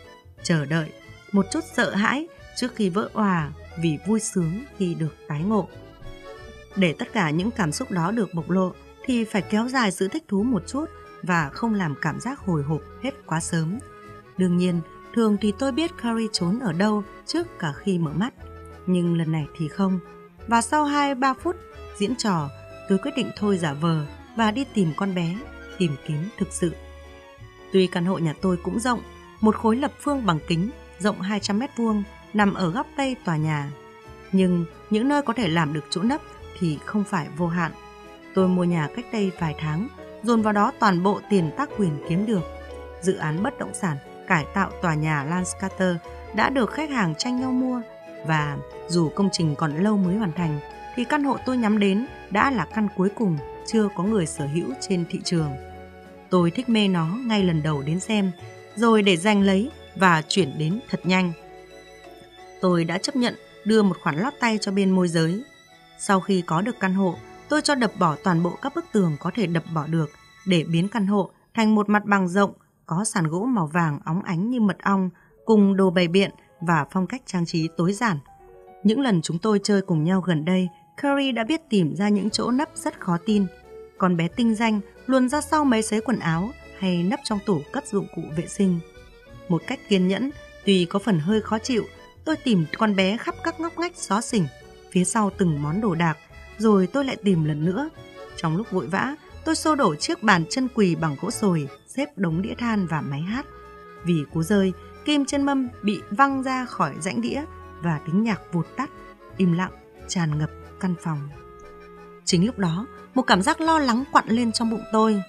chờ 0.42 0.64
đợi, 0.64 0.92
một 1.32 1.46
chút 1.52 1.64
sợ 1.74 1.94
hãi 1.94 2.28
trước 2.56 2.74
khi 2.74 2.90
vỡ 2.90 3.10
òa 3.12 3.50
vì 3.82 3.98
vui 4.06 4.20
sướng 4.20 4.64
khi 4.76 4.94
được 4.94 5.14
tái 5.28 5.42
ngộ. 5.42 5.68
Để 6.76 6.94
tất 6.98 7.12
cả 7.12 7.30
những 7.30 7.50
cảm 7.50 7.72
xúc 7.72 7.90
đó 7.90 8.10
được 8.10 8.34
bộc 8.34 8.50
lộ 8.50 8.72
thì 9.04 9.24
phải 9.24 9.42
kéo 9.42 9.68
dài 9.68 9.90
sự 9.90 10.08
thích 10.08 10.24
thú 10.28 10.42
một 10.42 10.62
chút 10.66 10.84
và 11.22 11.48
không 11.48 11.74
làm 11.74 11.94
cảm 12.00 12.20
giác 12.20 12.38
hồi 12.38 12.62
hộp 12.62 12.80
hết 13.02 13.26
quá 13.26 13.40
sớm. 13.40 13.78
Đương 14.36 14.56
nhiên, 14.56 14.80
thường 15.14 15.36
thì 15.40 15.52
tôi 15.58 15.72
biết 15.72 15.90
Carrie 16.02 16.28
trốn 16.32 16.58
ở 16.58 16.72
đâu 16.72 17.02
trước 17.26 17.58
cả 17.58 17.72
khi 17.72 17.98
mở 17.98 18.10
mắt, 18.12 18.34
nhưng 18.86 19.18
lần 19.18 19.32
này 19.32 19.46
thì 19.56 19.68
không. 19.68 19.98
Và 20.46 20.60
sau 20.60 20.84
2-3 20.84 21.34
phút 21.34 21.56
diễn 21.96 22.16
trò, 22.16 22.48
tôi 22.88 22.98
quyết 22.98 23.12
định 23.16 23.30
thôi 23.36 23.58
giả 23.58 23.72
vờ 23.72 24.06
và 24.36 24.50
đi 24.50 24.64
tìm 24.74 24.92
con 24.96 25.14
bé, 25.14 25.38
tìm 25.78 25.96
kiếm 26.06 26.28
thực 26.38 26.48
sự. 26.52 26.72
Tuy 27.72 27.86
căn 27.86 28.04
hộ 28.04 28.18
nhà 28.18 28.34
tôi 28.40 28.56
cũng 28.56 28.80
rộng, 28.80 29.00
một 29.40 29.56
khối 29.56 29.76
lập 29.76 29.92
phương 30.00 30.26
bằng 30.26 30.38
kính 30.48 30.70
rộng 30.98 31.20
200 31.20 31.58
mét 31.58 31.70
vuông 31.76 32.02
nằm 32.34 32.54
ở 32.54 32.70
góc 32.70 32.86
tây 32.96 33.16
tòa 33.24 33.36
nhà. 33.36 33.72
Nhưng 34.32 34.64
những 34.90 35.08
nơi 35.08 35.22
có 35.22 35.32
thể 35.32 35.48
làm 35.48 35.72
được 35.72 35.84
chỗ 35.90 36.02
nấp 36.02 36.20
thì 36.58 36.78
không 36.84 37.04
phải 37.04 37.28
vô 37.36 37.46
hạn. 37.46 37.72
Tôi 38.34 38.48
mua 38.48 38.64
nhà 38.64 38.88
cách 38.96 39.06
đây 39.12 39.32
vài 39.40 39.54
tháng, 39.58 39.88
dồn 40.22 40.42
vào 40.42 40.52
đó 40.52 40.72
toàn 40.78 41.02
bộ 41.02 41.20
tiền 41.30 41.50
tác 41.56 41.68
quyền 41.78 41.98
kiếm 42.08 42.26
được. 42.26 42.42
Dự 43.00 43.16
án 43.16 43.42
bất 43.42 43.58
động 43.58 43.74
sản 43.74 43.96
cải 44.28 44.46
tạo 44.54 44.70
tòa 44.82 44.94
nhà 44.94 45.24
Landscater 45.24 45.96
đã 46.34 46.50
được 46.50 46.70
khách 46.70 46.90
hàng 46.90 47.14
tranh 47.18 47.40
nhau 47.40 47.52
mua 47.52 47.80
và 48.26 48.56
dù 48.88 49.08
công 49.08 49.28
trình 49.32 49.54
còn 49.54 49.76
lâu 49.76 49.96
mới 49.96 50.16
hoàn 50.16 50.32
thành 50.32 50.60
thì 50.94 51.04
căn 51.04 51.24
hộ 51.24 51.36
tôi 51.46 51.56
nhắm 51.56 51.78
đến 51.78 52.06
đã 52.30 52.50
là 52.50 52.66
căn 52.74 52.88
cuối 52.96 53.08
cùng 53.14 53.38
chưa 53.66 53.88
có 53.96 54.02
người 54.02 54.26
sở 54.26 54.46
hữu 54.46 54.68
trên 54.80 55.04
thị 55.10 55.20
trường. 55.24 55.50
Tôi 56.30 56.50
thích 56.50 56.68
mê 56.68 56.88
nó 56.88 57.06
ngay 57.06 57.42
lần 57.42 57.62
đầu 57.62 57.82
đến 57.82 58.00
xem, 58.00 58.30
rồi 58.76 59.02
để 59.02 59.16
giành 59.16 59.42
lấy 59.42 59.70
và 59.96 60.22
chuyển 60.28 60.58
đến 60.58 60.80
thật 60.90 61.00
nhanh. 61.04 61.32
Tôi 62.60 62.84
đã 62.84 62.98
chấp 62.98 63.16
nhận 63.16 63.34
đưa 63.64 63.82
một 63.82 63.96
khoản 64.02 64.16
lót 64.16 64.32
tay 64.40 64.58
cho 64.60 64.72
bên 64.72 64.90
môi 64.90 65.08
giới. 65.08 65.42
Sau 65.98 66.20
khi 66.20 66.42
có 66.46 66.60
được 66.62 66.80
căn 66.80 66.94
hộ, 66.94 67.16
tôi 67.48 67.62
cho 67.62 67.74
đập 67.74 67.92
bỏ 67.98 68.16
toàn 68.24 68.42
bộ 68.42 68.58
các 68.62 68.74
bức 68.74 68.84
tường 68.92 69.16
có 69.20 69.30
thể 69.34 69.46
đập 69.46 69.64
bỏ 69.74 69.86
được 69.86 70.10
để 70.46 70.64
biến 70.64 70.88
căn 70.88 71.06
hộ 71.06 71.30
thành 71.54 71.74
một 71.74 71.88
mặt 71.88 72.04
bằng 72.04 72.28
rộng 72.28 72.52
có 72.88 73.04
sàn 73.04 73.26
gỗ 73.26 73.44
màu 73.44 73.66
vàng 73.66 73.98
óng 74.04 74.22
ánh 74.22 74.50
như 74.50 74.60
mật 74.60 74.76
ong 74.82 75.10
cùng 75.44 75.76
đồ 75.76 75.90
bày 75.90 76.08
biện 76.08 76.30
và 76.60 76.86
phong 76.90 77.06
cách 77.06 77.22
trang 77.26 77.46
trí 77.46 77.68
tối 77.76 77.92
giản. 77.92 78.18
Những 78.84 79.00
lần 79.00 79.22
chúng 79.22 79.38
tôi 79.38 79.60
chơi 79.62 79.82
cùng 79.82 80.04
nhau 80.04 80.20
gần 80.20 80.44
đây, 80.44 80.68
Curry 81.02 81.32
đã 81.32 81.44
biết 81.44 81.60
tìm 81.70 81.94
ra 81.96 82.08
những 82.08 82.30
chỗ 82.30 82.50
nấp 82.50 82.68
rất 82.74 83.00
khó 83.00 83.18
tin. 83.26 83.46
Con 83.98 84.16
bé 84.16 84.28
tinh 84.28 84.54
danh 84.54 84.80
luôn 85.06 85.28
ra 85.28 85.40
sau 85.40 85.64
mấy 85.64 85.82
xế 85.82 86.00
quần 86.00 86.18
áo 86.18 86.50
hay 86.78 87.02
nấp 87.02 87.20
trong 87.24 87.38
tủ 87.46 87.60
cất 87.72 87.86
dụng 87.86 88.06
cụ 88.16 88.22
vệ 88.36 88.46
sinh. 88.46 88.80
Một 89.48 89.62
cách 89.66 89.80
kiên 89.88 90.08
nhẫn, 90.08 90.30
tuy 90.64 90.84
có 90.84 90.98
phần 90.98 91.18
hơi 91.18 91.40
khó 91.40 91.58
chịu, 91.58 91.84
tôi 92.24 92.36
tìm 92.36 92.64
con 92.78 92.96
bé 92.96 93.16
khắp 93.16 93.34
các 93.44 93.60
ngóc 93.60 93.78
ngách 93.78 93.96
xó 93.96 94.20
xỉnh, 94.20 94.46
phía 94.90 95.04
sau 95.04 95.30
từng 95.38 95.62
món 95.62 95.80
đồ 95.80 95.94
đạc, 95.94 96.18
rồi 96.58 96.86
tôi 96.86 97.04
lại 97.04 97.16
tìm 97.24 97.44
lần 97.44 97.64
nữa. 97.64 97.88
Trong 98.36 98.56
lúc 98.56 98.70
vội 98.70 98.86
vã, 98.86 99.14
tôi 99.48 99.56
xô 99.56 99.74
đổ 99.74 99.94
chiếc 99.94 100.22
bàn 100.22 100.44
chân 100.50 100.68
quỳ 100.74 100.94
bằng 100.94 101.16
gỗ 101.20 101.30
sồi, 101.30 101.68
xếp 101.86 102.06
đống 102.16 102.42
đĩa 102.42 102.54
than 102.54 102.86
và 102.86 103.00
máy 103.00 103.20
hát. 103.20 103.46
Vì 104.04 104.24
cú 104.32 104.42
rơi, 104.42 104.72
kim 105.04 105.24
chân 105.24 105.46
mâm 105.46 105.68
bị 105.82 106.00
văng 106.10 106.42
ra 106.42 106.64
khỏi 106.64 106.94
rãnh 107.00 107.20
đĩa 107.20 107.42
và 107.82 108.00
tiếng 108.06 108.22
nhạc 108.22 108.40
vụt 108.52 108.66
tắt, 108.76 108.90
im 109.36 109.52
lặng, 109.52 109.70
tràn 110.08 110.38
ngập 110.38 110.50
căn 110.80 110.94
phòng. 111.02 111.28
Chính 112.24 112.46
lúc 112.46 112.58
đó, 112.58 112.86
một 113.14 113.22
cảm 113.22 113.42
giác 113.42 113.60
lo 113.60 113.78
lắng 113.78 114.04
quặn 114.12 114.24
lên 114.28 114.52
trong 114.52 114.70
bụng 114.70 114.84
tôi. 114.92 115.22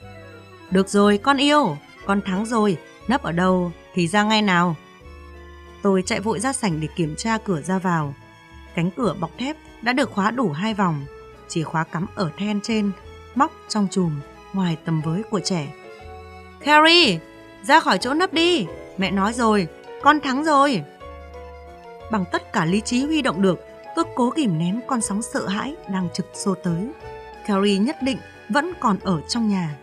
Được 0.72 0.90
rồi, 0.90 1.18
con 1.18 1.38
yêu, 1.38 1.78
con 2.06 2.22
thắng 2.22 2.46
rồi, 2.46 2.78
nấp 3.08 3.24
ở 3.24 3.32
đâu 3.32 3.72
thì 3.94 4.08
ra 4.08 4.24
ngay 4.24 4.42
nào. 4.42 4.76
Tôi 5.82 6.02
chạy 6.06 6.20
vội 6.20 6.40
ra 6.40 6.54
sảnh 6.54 6.80
để 6.80 6.88
kiểm 6.96 7.16
tra 7.16 7.38
cửa 7.38 7.62
ra 7.62 7.80
vào. 7.80 8.16
Cánh 8.76 8.92
cửa 8.92 9.16
bọc 9.20 9.32
thép 9.38 9.58
đã 9.82 9.94
được 9.94 10.12
khóa 10.12 10.32
đủ 10.32 10.52
hai 10.52 10.74
vòng, 10.74 11.06
chìa 11.48 11.64
khóa 11.64 11.84
cắm 11.84 12.06
ở 12.16 12.32
then 12.38 12.62
trên, 12.62 12.92
móc 13.36 13.52
trong 13.68 13.88
chùm, 13.92 14.20
ngoài 14.54 14.78
tầm 14.86 15.02
với 15.02 15.24
của 15.24 15.40
trẻ. 15.40 15.74
Carrie, 16.60 17.20
ra 17.64 17.80
khỏi 17.80 17.98
chỗ 17.98 18.14
nấp 18.14 18.34
đi, 18.34 18.66
mẹ 18.98 19.12
nói 19.12 19.34
rồi, 19.34 19.68
con 20.02 20.20
thắng 20.20 20.44
rồi. 20.44 20.84
Bằng 22.12 22.26
tất 22.32 22.54
cả 22.54 22.66
lý 22.66 22.82
trí 22.82 23.06
huy 23.06 23.22
động 23.22 23.42
được, 23.42 23.60
tôi 23.96 24.06
cố 24.16 24.32
kìm 24.32 24.58
nén 24.58 24.80
con 24.88 25.02
sóng 25.02 25.22
sợ 25.22 25.48
hãi 25.48 25.76
đang 25.90 26.08
trực 26.14 26.26
xô 26.34 26.56
tới. 26.64 26.90
Carrie 27.48 27.78
nhất 27.78 27.98
định 28.02 28.18
vẫn 28.50 28.74
còn 28.80 28.98
ở 29.04 29.22
trong 29.28 29.50
nhà. 29.50 29.76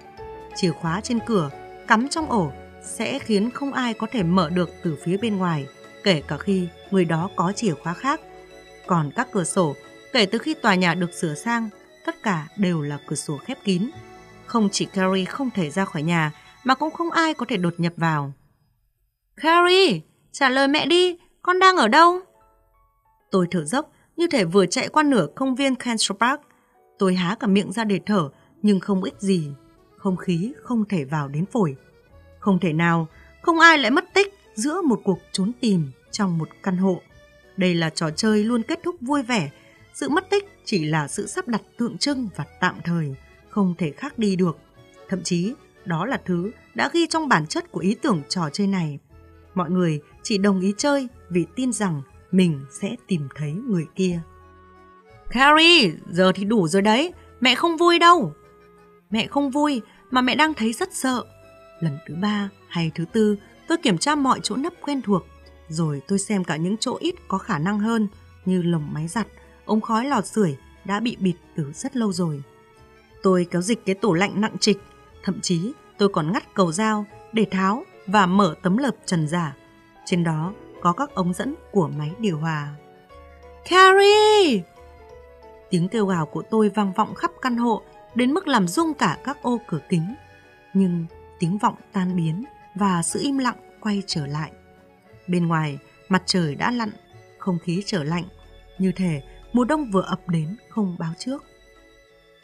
Chìa 0.57 0.71
khóa 0.71 1.01
trên 1.01 1.19
cửa 1.27 1.51
cắm 1.87 2.09
trong 2.09 2.31
ổ 2.31 2.53
sẽ 2.83 3.19
khiến 3.19 3.51
không 3.51 3.73
ai 3.73 3.95
có 3.95 4.07
thể 4.13 4.23
mở 4.23 4.51
được 4.51 4.71
từ 4.83 4.99
phía 5.05 5.17
bên 5.17 5.37
ngoài, 5.37 5.67
kể 6.03 6.23
cả 6.29 6.39
khi 6.39 6.69
người 6.91 7.05
đó 7.05 7.31
có 7.37 7.53
chìa 7.57 7.75
khóa 7.75 7.95
khác. 7.95 8.21
Còn 8.87 9.11
các 9.17 9.29
cửa 9.33 9.45
sổ, 9.45 9.75
kể 10.13 10.27
từ 10.27 10.39
khi 10.39 10.55
tòa 10.55 10.75
nhà 10.75 10.95
được 10.95 11.15
sửa 11.15 11.35
sang, 11.35 11.69
tất 12.07 12.23
cả 12.23 12.49
đều 12.57 12.83
là 12.83 12.99
cửa 13.07 13.17
sổ 13.17 13.39
khép 13.39 13.59
kín. 13.65 13.91
Không 14.47 14.69
chỉ 14.73 14.85
Carrie 14.85 15.25
không 15.25 15.51
thể 15.51 15.71
ra 15.71 15.85
khỏi 15.85 16.03
nhà, 16.03 16.33
mà 16.65 16.75
cũng 16.75 16.91
không 16.91 17.11
ai 17.11 17.35
có 17.35 17.47
thể 17.49 17.57
đột 17.57 17.75
nhập 17.79 17.93
vào. 17.97 18.33
Carrie, 19.37 20.01
trả 20.33 20.49
lời 20.49 20.69
mẹ 20.69 20.87
đi, 20.87 21.19
con 21.43 21.59
đang 21.59 21.77
ở 21.77 21.89
đâu? 21.89 22.21
Tôi 23.31 23.47
thở 23.51 23.65
dốc, 23.65 23.93
như 24.17 24.27
thể 24.27 24.45
vừa 24.45 24.67
chạy 24.67 24.89
qua 24.89 25.03
nửa 25.03 25.27
công 25.37 25.55
viên 25.55 25.75
Kensho 25.75 26.15
Park. 26.21 26.41
Tôi 26.99 27.15
há 27.15 27.37
cả 27.41 27.47
miệng 27.47 27.73
ra 27.73 27.85
để 27.85 28.01
thở, 28.07 28.31
nhưng 28.63 28.81
không 28.81 29.03
ích 29.03 29.15
gì. 29.19 29.51
Không 29.97 30.17
khí 30.17 30.53
không 30.63 30.85
thể 30.89 31.05
vào 31.05 31.29
đến 31.29 31.47
phổi. 31.47 31.77
Không 32.39 32.59
thể 32.59 32.73
nào, 32.73 33.09
không 33.43 33.61
ai 33.61 33.79
lại 33.79 33.91
mất 33.91 34.05
tích 34.15 34.35
giữa 34.55 34.83
một 34.83 35.01
cuộc 35.05 35.19
trốn 35.33 35.53
tìm 35.61 35.91
trong 36.11 36.39
một 36.39 36.49
căn 36.63 36.77
hộ. 36.77 37.01
Đây 37.57 37.75
là 37.75 37.91
trò 37.91 38.11
chơi 38.11 38.45
luôn 38.45 38.63
kết 38.63 38.81
thúc 38.83 38.97
vui 39.01 39.23
vẻ. 39.23 39.51
Sự 39.95 40.09
mất 40.09 40.31
tích 40.31 40.56
chỉ 40.67 40.85
là 40.85 41.09
sự 41.09 41.27
sắp 41.27 41.49
đặt 41.49 41.63
tượng 41.77 41.99
trưng 41.99 42.29
và 42.37 42.45
tạm 42.61 42.75
thời, 42.85 43.15
không 43.49 43.75
thể 43.79 43.93
khác 43.93 44.19
đi 44.19 44.37
được. 44.37 44.59
Thậm 45.09 45.23
chí, 45.23 45.55
đó 45.85 46.07
là 46.07 46.21
thứ 46.25 46.51
đã 46.75 46.91
ghi 46.93 47.07
trong 47.07 47.29
bản 47.29 47.47
chất 47.47 47.73
của 47.73 47.81
ý 47.81 47.97
tưởng 48.03 48.23
trò 48.29 48.51
chơi 48.53 48.67
này. 48.67 48.99
Mọi 49.55 49.71
người 49.71 50.01
chỉ 50.23 50.39
đồng 50.39 50.61
ý 50.61 50.75
chơi 50.77 51.09
vì 51.31 51.47
tin 51.57 51.73
rằng 51.73 52.03
mình 52.31 52.61
sẽ 52.71 52.97
tìm 53.07 53.29
thấy 53.35 53.53
người 53.53 53.87
kia. 53.95 54.21
Carrie, 55.31 55.91
giờ 56.11 56.33
thì 56.35 56.45
đủ 56.45 56.69
rồi 56.69 56.83
đấy, 56.83 57.13
mẹ 57.41 57.55
không 57.55 57.77
vui 57.77 57.99
đâu. 57.99 58.33
Mẹ 59.11 59.27
không 59.27 59.51
vui 59.51 59.83
mà 60.11 60.21
mẹ 60.21 60.35
đang 60.35 60.55
thấy 60.55 60.73
rất 60.73 60.95
sợ. 60.95 61.25
Lần 61.81 61.99
thứ 62.07 62.15
ba 62.15 62.49
hay 62.69 62.91
thứ 62.95 63.05
tư, 63.13 63.37
tôi 63.69 63.79
kiểm 63.79 63.99
tra 63.99 64.15
mọi 64.15 64.41
chỗ 64.43 64.57
nấp 64.57 64.73
quen 64.81 65.03
thuộc, 65.03 65.23
rồi 65.69 66.03
tôi 66.09 66.19
xem 66.19 66.45
cả 66.45 66.57
những 66.57 66.77
chỗ 66.77 66.97
ít 67.01 67.15
có 67.29 67.39
khả 67.39 67.59
năng 67.59 67.79
hơn 67.79 68.09
như 68.45 68.63
lồng 68.63 68.93
máy 68.93 69.09
giặt, 69.09 69.27
ống 69.67 69.81
khói 69.81 70.05
lò 70.05 70.21
sưởi 70.21 70.57
đã 70.85 71.01
bị 71.01 71.17
bịt 71.21 71.35
từ 71.57 71.73
rất 71.73 71.97
lâu 71.97 72.13
rồi. 72.13 72.43
Tôi 73.23 73.47
kéo 73.51 73.63
dịch 73.63 73.87
cái 73.87 73.95
tủ 73.95 74.15
lạnh 74.15 74.41
nặng 74.41 74.57
trịch, 74.61 74.79
thậm 75.23 75.41
chí 75.41 75.73
tôi 75.99 76.09
còn 76.09 76.33
ngắt 76.33 76.55
cầu 76.55 76.73
dao 76.73 77.05
để 77.33 77.47
tháo 77.51 77.85
và 78.07 78.27
mở 78.27 78.55
tấm 78.63 78.77
lợp 78.77 78.95
trần 79.07 79.29
giả. 79.29 79.57
Trên 80.05 80.25
đó 80.25 80.53
có 80.81 80.93
các 80.93 81.15
ống 81.15 81.33
dẫn 81.33 81.55
của 81.71 81.89
máy 81.89 82.13
điều 82.19 82.39
hòa. 82.39 82.75
Carrie! 83.69 84.63
Tiếng 85.71 85.89
kêu 85.89 86.07
gào 86.07 86.27
của 86.27 86.43
tôi 86.51 86.69
vang 86.69 86.93
vọng 86.93 87.15
khắp 87.15 87.31
căn 87.43 87.57
hộ 87.57 87.83
đến 88.15 88.33
mức 88.33 88.49
làm 88.49 88.69
rung 88.69 88.95
cả 88.95 89.19
các 89.25 89.43
ô 89.43 89.61
cửa 89.67 89.81
kính. 89.89 90.15
Nhưng 90.75 91.07
tiếng 91.39 91.59
vọng 91.59 91.75
tan 91.93 92.17
biến 92.17 92.45
và 92.75 93.03
sự 93.03 93.21
im 93.23 93.39
lặng 93.39 93.57
quay 93.81 94.03
trở 94.07 94.27
lại. 94.27 94.53
Bên 95.27 95.47
ngoài, 95.47 95.79
mặt 96.09 96.23
trời 96.27 96.55
đã 96.55 96.71
lặn, 96.71 96.91
không 97.39 97.59
khí 97.59 97.83
trở 97.87 98.05
lạnh, 98.05 98.25
như 98.79 98.93
thể 98.93 99.23
mùa 99.53 99.65
đông 99.65 99.91
vừa 99.91 100.03
ập 100.03 100.29
đến 100.29 100.57
không 100.69 100.97
báo 100.99 101.13
trước. 101.19 101.45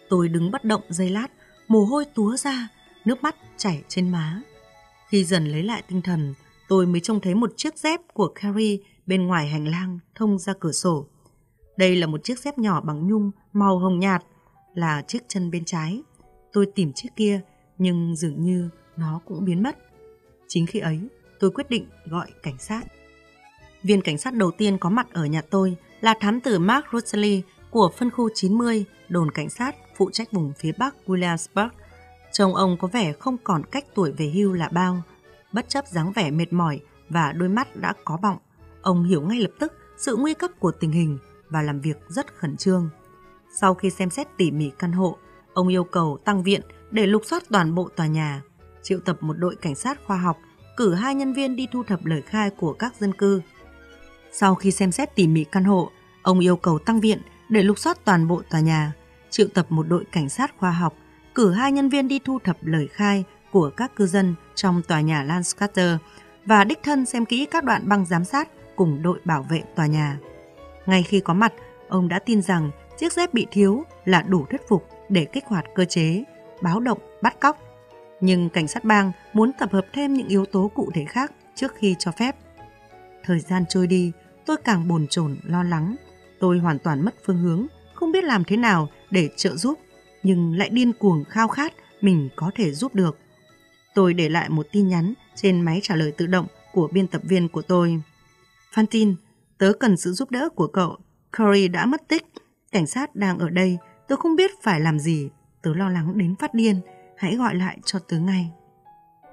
Tôi 0.08 0.28
đứng 0.28 0.50
bất 0.50 0.64
động 0.64 0.82
giây 0.88 1.10
lát, 1.10 1.28
mồ 1.68 1.84
hôi 1.84 2.04
túa 2.04 2.36
ra, 2.36 2.68
nước 3.04 3.22
mắt 3.22 3.36
chảy 3.56 3.82
trên 3.88 4.08
má. 4.08 4.42
Khi 5.08 5.24
dần 5.24 5.46
lấy 5.46 5.62
lại 5.62 5.82
tinh 5.88 6.02
thần, 6.02 6.34
tôi 6.68 6.86
mới 6.86 7.00
trông 7.00 7.20
thấy 7.20 7.34
một 7.34 7.52
chiếc 7.56 7.78
dép 7.78 8.00
của 8.14 8.32
Carrie 8.34 8.78
bên 9.06 9.26
ngoài 9.26 9.48
hành 9.48 9.68
lang 9.68 9.98
thông 10.14 10.38
ra 10.38 10.52
cửa 10.60 10.72
sổ. 10.72 11.06
Đây 11.76 11.96
là 11.96 12.06
một 12.06 12.24
chiếc 12.24 12.38
dép 12.38 12.58
nhỏ 12.58 12.80
bằng 12.80 13.06
nhung 13.08 13.30
màu 13.52 13.78
hồng 13.78 13.98
nhạt, 13.98 14.24
là 14.74 15.02
chiếc 15.02 15.22
chân 15.28 15.50
bên 15.50 15.64
trái. 15.64 16.02
Tôi 16.52 16.66
tìm 16.74 16.92
chiếc 16.92 17.08
kia, 17.16 17.40
nhưng 17.78 18.16
dường 18.16 18.42
như 18.42 18.68
nó 18.96 19.20
cũng 19.24 19.44
biến 19.44 19.62
mất. 19.62 19.78
Chính 20.48 20.66
khi 20.66 20.78
ấy, 20.78 21.00
tôi 21.40 21.50
quyết 21.50 21.70
định 21.70 21.86
gọi 22.04 22.26
cảnh 22.42 22.58
sát. 22.58 22.82
Viên 23.82 24.02
cảnh 24.02 24.18
sát 24.18 24.34
đầu 24.34 24.50
tiên 24.50 24.78
có 24.78 24.90
mặt 24.90 25.06
ở 25.12 25.26
nhà 25.26 25.42
tôi 25.50 25.76
là 26.02 26.14
thám 26.20 26.40
tử 26.40 26.58
Mark 26.58 26.86
Rosalie 26.92 27.40
của 27.70 27.90
phân 27.98 28.10
khu 28.10 28.28
90, 28.34 28.84
đồn 29.08 29.30
cảnh 29.30 29.50
sát 29.50 29.76
phụ 29.96 30.10
trách 30.10 30.32
vùng 30.32 30.52
phía 30.58 30.72
Bắc 30.78 30.94
Williamsburg. 31.06 31.68
Chồng 32.32 32.54
ông 32.54 32.76
có 32.80 32.88
vẻ 32.88 33.12
không 33.12 33.36
còn 33.44 33.62
cách 33.64 33.84
tuổi 33.94 34.12
về 34.12 34.26
hưu 34.34 34.52
là 34.52 34.68
bao. 34.68 35.02
Bất 35.52 35.68
chấp 35.68 35.86
dáng 35.88 36.12
vẻ 36.12 36.30
mệt 36.30 36.52
mỏi 36.52 36.80
và 37.08 37.32
đôi 37.32 37.48
mắt 37.48 37.76
đã 37.76 37.92
có 38.04 38.18
bọng, 38.22 38.36
ông 38.82 39.04
hiểu 39.04 39.22
ngay 39.22 39.40
lập 39.40 39.50
tức 39.58 39.72
sự 39.96 40.16
nguy 40.16 40.34
cấp 40.34 40.50
của 40.58 40.72
tình 40.72 40.90
hình 40.90 41.18
và 41.48 41.62
làm 41.62 41.80
việc 41.80 41.96
rất 42.08 42.34
khẩn 42.34 42.56
trương. 42.56 42.88
Sau 43.60 43.74
khi 43.74 43.90
xem 43.90 44.10
xét 44.10 44.26
tỉ 44.36 44.50
mỉ 44.50 44.70
căn 44.78 44.92
hộ, 44.92 45.16
ông 45.52 45.68
yêu 45.68 45.84
cầu 45.84 46.18
tăng 46.24 46.42
viện 46.42 46.60
để 46.90 47.06
lục 47.06 47.22
soát 47.24 47.42
toàn 47.50 47.74
bộ 47.74 47.88
tòa 47.96 48.06
nhà, 48.06 48.42
triệu 48.82 49.00
tập 49.00 49.16
một 49.20 49.38
đội 49.38 49.56
cảnh 49.56 49.74
sát 49.74 50.00
khoa 50.06 50.16
học, 50.16 50.38
cử 50.76 50.94
hai 50.94 51.14
nhân 51.14 51.32
viên 51.32 51.56
đi 51.56 51.66
thu 51.72 51.82
thập 51.82 52.04
lời 52.04 52.22
khai 52.22 52.50
của 52.50 52.72
các 52.72 52.94
dân 53.00 53.12
cư. 53.12 53.40
Sau 54.32 54.54
khi 54.54 54.70
xem 54.70 54.92
xét 54.92 55.14
tỉ 55.14 55.26
mỉ 55.26 55.44
căn 55.44 55.64
hộ, 55.64 55.90
ông 56.22 56.40
yêu 56.40 56.56
cầu 56.56 56.78
tăng 56.78 57.00
viện 57.00 57.18
để 57.48 57.62
lục 57.62 57.78
soát 57.78 57.98
toàn 58.04 58.28
bộ 58.28 58.42
tòa 58.50 58.60
nhà, 58.60 58.92
triệu 59.30 59.48
tập 59.54 59.66
một 59.68 59.88
đội 59.88 60.04
cảnh 60.12 60.28
sát 60.28 60.54
khoa 60.58 60.70
học, 60.70 60.94
cử 61.34 61.52
hai 61.52 61.72
nhân 61.72 61.88
viên 61.88 62.08
đi 62.08 62.18
thu 62.24 62.38
thập 62.44 62.56
lời 62.60 62.88
khai 62.92 63.24
của 63.50 63.70
các 63.76 63.96
cư 63.96 64.06
dân 64.06 64.34
trong 64.54 64.82
tòa 64.88 65.00
nhà 65.00 65.22
Lancaster 65.22 65.96
và 66.44 66.64
đích 66.64 66.82
thân 66.82 67.06
xem 67.06 67.24
kỹ 67.24 67.46
các 67.50 67.64
đoạn 67.64 67.88
băng 67.88 68.06
giám 68.06 68.24
sát 68.24 68.48
cùng 68.76 69.02
đội 69.02 69.20
bảo 69.24 69.42
vệ 69.42 69.62
tòa 69.76 69.86
nhà. 69.86 70.18
Ngay 70.86 71.02
khi 71.02 71.20
có 71.20 71.34
mặt, 71.34 71.52
ông 71.88 72.08
đã 72.08 72.18
tin 72.18 72.42
rằng 72.42 72.70
chiếc 72.98 73.12
dép 73.12 73.34
bị 73.34 73.46
thiếu 73.50 73.84
là 74.04 74.22
đủ 74.22 74.46
thuyết 74.50 74.68
phục 74.68 74.88
để 75.08 75.24
kích 75.24 75.44
hoạt 75.46 75.64
cơ 75.74 75.84
chế, 75.84 76.24
báo 76.62 76.80
động, 76.80 76.98
bắt 77.22 77.40
cóc. 77.40 77.58
Nhưng 78.20 78.48
cảnh 78.48 78.68
sát 78.68 78.84
bang 78.84 79.12
muốn 79.32 79.52
tập 79.58 79.72
hợp 79.72 79.86
thêm 79.92 80.14
những 80.14 80.28
yếu 80.28 80.46
tố 80.46 80.70
cụ 80.74 80.90
thể 80.94 81.04
khác 81.04 81.32
trước 81.54 81.74
khi 81.74 81.96
cho 81.98 82.12
phép. 82.12 82.36
Thời 83.24 83.40
gian 83.40 83.64
trôi 83.68 83.86
đi, 83.86 84.12
tôi 84.46 84.56
càng 84.64 84.88
bồn 84.88 85.06
chồn 85.06 85.36
lo 85.44 85.62
lắng. 85.62 85.96
Tôi 86.40 86.58
hoàn 86.58 86.78
toàn 86.78 87.04
mất 87.04 87.14
phương 87.24 87.38
hướng, 87.38 87.66
không 87.94 88.12
biết 88.12 88.24
làm 88.24 88.44
thế 88.44 88.56
nào 88.56 88.88
để 89.10 89.28
trợ 89.36 89.56
giúp, 89.56 89.78
nhưng 90.22 90.58
lại 90.58 90.68
điên 90.68 90.92
cuồng 90.92 91.24
khao 91.24 91.48
khát 91.48 91.72
mình 92.00 92.28
có 92.36 92.50
thể 92.54 92.72
giúp 92.72 92.94
được. 92.94 93.18
Tôi 93.94 94.14
để 94.14 94.28
lại 94.28 94.48
một 94.48 94.66
tin 94.72 94.88
nhắn 94.88 95.14
trên 95.34 95.60
máy 95.60 95.80
trả 95.82 95.96
lời 95.96 96.12
tự 96.16 96.26
động 96.26 96.46
của 96.72 96.88
biên 96.92 97.06
tập 97.06 97.22
viên 97.24 97.48
của 97.48 97.62
tôi. 97.62 98.02
Phan 98.72 98.86
tin, 98.86 99.14
tớ 99.58 99.72
cần 99.80 99.96
sự 99.96 100.12
giúp 100.12 100.30
đỡ 100.30 100.48
của 100.48 100.66
cậu. 100.66 100.98
Curry 101.38 101.68
đã 101.68 101.86
mất 101.86 102.08
tích. 102.08 102.22
Cảnh 102.72 102.86
sát 102.86 103.14
đang 103.16 103.38
ở 103.38 103.48
đây, 103.48 103.78
tớ 104.08 104.16
không 104.16 104.36
biết 104.36 104.50
phải 104.62 104.80
làm 104.80 104.98
gì. 104.98 105.30
Tớ 105.62 105.74
lo 105.74 105.88
lắng 105.88 106.18
đến 106.18 106.34
phát 106.36 106.54
điên, 106.54 106.80
hãy 107.16 107.36
gọi 107.36 107.54
lại 107.54 107.78
cho 107.84 107.98
tớ 107.98 108.18
ngay. 108.18 108.50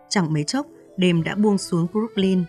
Chẳng 0.10 0.34
mấy 0.34 0.44
chốc, 0.44 0.68
đêm 0.98 1.24
đã 1.24 1.36
buông 1.36 1.58
xuống 1.58 1.88
Brooklyn. 1.94 2.44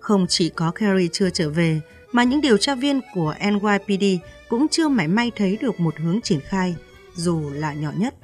Không 0.00 0.26
chỉ 0.28 0.48
có 0.48 0.70
Carrie 0.70 1.08
chưa 1.12 1.30
trở 1.30 1.50
về, 1.50 1.80
mà 2.14 2.24
những 2.24 2.40
điều 2.40 2.56
tra 2.56 2.74
viên 2.74 3.00
của 3.14 3.34
NYPD 3.40 4.04
cũng 4.48 4.68
chưa 4.68 4.88
mảy 4.88 5.08
may 5.08 5.32
thấy 5.36 5.58
được 5.60 5.80
một 5.80 5.94
hướng 5.98 6.20
triển 6.20 6.40
khai, 6.40 6.76
dù 7.14 7.50
là 7.54 7.74
nhỏ 7.74 7.90
nhất. 7.96 8.14